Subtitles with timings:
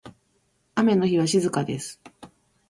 [0.73, 2.01] 雨の日は静かです。